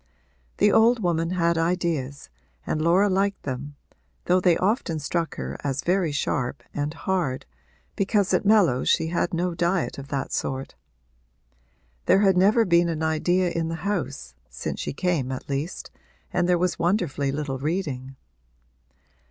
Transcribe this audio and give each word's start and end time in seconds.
The 0.57 0.71
old 0.71 1.03
woman 1.03 1.29
had 1.29 1.59
ideas 1.59 2.31
and 2.65 2.81
Laura 2.81 3.07
liked 3.07 3.43
them, 3.43 3.75
though 4.25 4.39
they 4.41 4.57
often 4.57 4.97
struck 4.97 5.35
her 5.35 5.57
as 5.63 5.83
very 5.83 6.11
sharp 6.11 6.63
and 6.73 6.91
hard, 6.91 7.45
because 7.95 8.33
at 8.33 8.43
Mellows 8.43 8.89
she 8.89 9.09
had 9.09 9.31
no 9.31 9.53
diet 9.53 9.99
of 9.99 10.07
that 10.07 10.31
sort. 10.31 10.73
There 12.07 12.21
had 12.21 12.35
never 12.35 12.65
been 12.65 12.89
an 12.89 13.03
idea 13.03 13.51
in 13.51 13.67
the 13.67 13.75
house, 13.85 14.33
since 14.49 14.79
she 14.79 14.91
came 14.91 15.31
at 15.31 15.47
least, 15.47 15.91
and 16.33 16.49
there 16.49 16.57
was 16.57 16.79
wonderfully 16.79 17.31
little 17.31 17.59
reading. 17.59 18.15